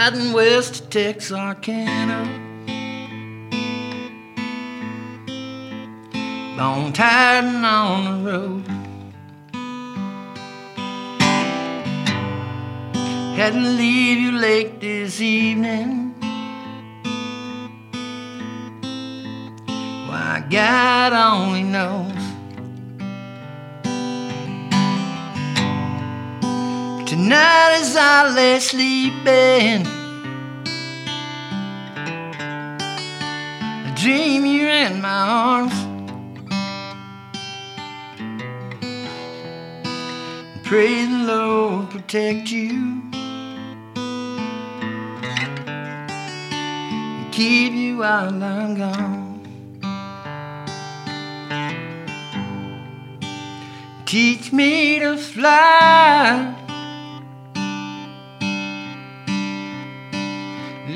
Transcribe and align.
riding 0.00 0.32
west 0.32 0.74
to 0.76 0.88
Texarkana. 0.88 2.20
Bone 6.56 6.92
tired 6.94 7.44
and 7.44 7.66
on 7.66 8.04
the 8.06 8.30
road. 8.30 8.66
Had 13.36 13.52
to 13.52 13.60
leave 13.60 14.18
you 14.18 14.32
late 14.38 14.80
this 14.80 15.20
evening. 15.20 16.14
Why, 20.08 20.46
God 20.50 21.12
only 21.12 21.62
knows. 21.62 22.29
Tonight 27.10 27.72
as 27.80 27.96
I 27.96 28.28
lay 28.32 28.60
sleeping, 28.60 29.84
I 33.84 33.92
dream 33.96 34.46
you're 34.46 34.70
in 34.70 35.00
my 35.02 35.08
arms. 35.08 35.74
Pray 40.62 41.04
the 41.06 41.24
Lord 41.26 41.90
protect 41.90 42.52
you. 42.52 43.02
and 47.16 47.32
Keep 47.32 47.72
you 47.72 47.96
while 47.98 48.40
I'm 48.40 48.76
gone. 48.76 49.40
Teach 54.06 54.52
me 54.52 55.00
to 55.00 55.16
fly. 55.16 56.69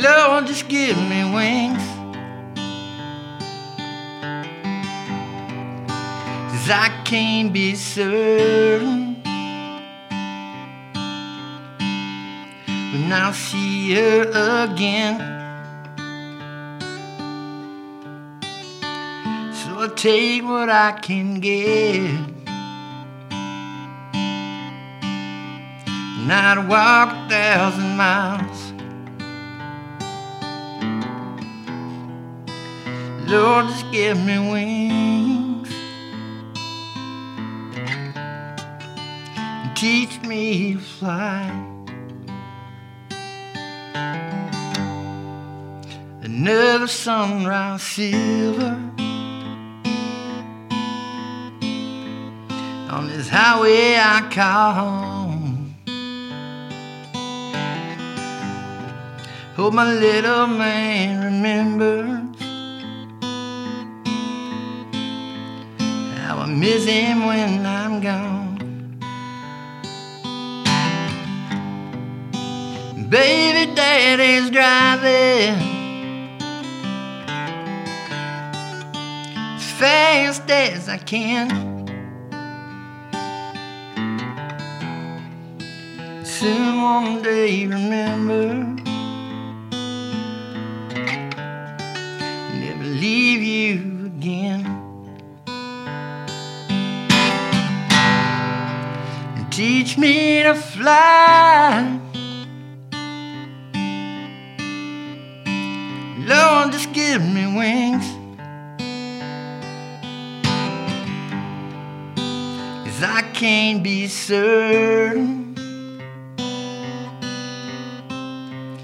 Lord, 0.00 0.46
just 0.46 0.68
give 0.68 0.96
me 0.96 1.22
wings. 1.34 1.82
Cause 6.50 6.70
I 6.70 7.02
can't 7.04 7.52
be 7.52 7.74
certain 7.74 9.22
when 12.92 13.12
I'll 13.12 13.34
see 13.34 13.92
her 13.94 14.22
again. 14.64 15.18
So 19.52 19.78
I 19.78 19.88
take 19.94 20.42
what 20.42 20.70
I 20.70 20.92
can 21.02 21.40
get. 21.40 22.32
And 26.22 26.32
I'd 26.32 26.66
walk 26.66 27.08
a 27.10 27.28
thousand 27.28 27.96
miles. 27.98 28.72
Lord, 33.32 33.68
just 33.68 33.90
give 33.90 34.22
me 34.22 34.38
wings 34.38 35.70
and 39.38 39.74
teach 39.74 40.20
me 40.20 40.74
to 40.74 40.80
fly. 40.80 41.48
Another 46.20 46.86
sunrise 46.86 47.82
silver 47.82 48.78
on 52.90 53.06
this 53.08 53.30
highway 53.30 53.96
I 53.96 54.28
call 54.30 54.72
home. 54.74 55.74
Hope 59.56 59.72
my 59.72 59.90
little 59.90 60.48
man 60.48 61.24
remembers 61.24 62.51
how 66.42 66.48
I 66.48 66.54
miss 66.54 66.84
him 66.84 67.26
when 67.26 67.66
I'm 67.66 68.00
gone. 68.00 68.58
Baby, 73.08 73.74
daddy's 73.74 74.50
driving 74.50 75.54
as 79.56 79.72
fast 79.78 80.50
as 80.50 80.88
I 80.88 80.98
can. 80.98 81.48
Soon 86.24 86.82
one 86.82 87.22
day, 87.22 87.66
remember, 87.66 88.81
teach 99.52 99.98
me 99.98 100.42
to 100.42 100.54
fly. 100.54 102.00
Lord, 106.20 106.72
just 106.72 106.90
give 106.94 107.22
me 107.22 107.44
wings. 107.54 108.06
Cause 112.86 113.02
I 113.02 113.20
can't 113.34 113.84
be 113.84 114.06
certain 114.06 115.54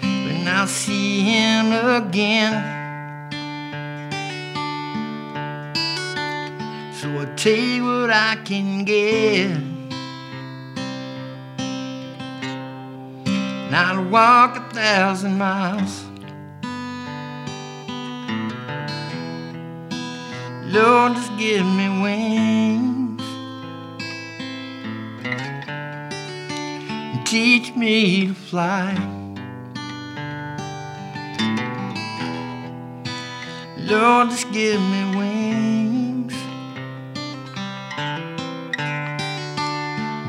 when 0.00 0.46
I'll 0.46 0.68
see 0.68 1.22
him 1.22 1.72
again. 1.72 2.54
So 6.94 7.08
I 7.20 7.24
take 7.34 7.82
what 7.82 8.10
I 8.10 8.36
can 8.44 8.84
get. 8.84 9.71
And 13.72 13.80
I'll 13.80 14.04
walk 14.04 14.58
a 14.58 14.60
thousand 14.74 15.38
miles. 15.38 16.04
Lord, 20.70 21.14
just 21.14 21.38
give 21.38 21.64
me 21.64 21.88
wings 22.02 23.22
and 27.14 27.26
teach 27.26 27.74
me 27.74 28.26
to 28.26 28.34
fly. 28.34 28.92
Lord, 33.78 34.28
just 34.28 34.52
give 34.52 34.82
me 34.82 35.16
wings 35.16 36.34
and 37.96 38.38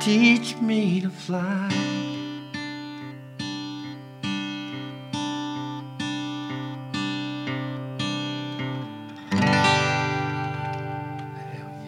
teach 0.00 0.56
me 0.58 1.00
to 1.00 1.10
fly. 1.10 1.93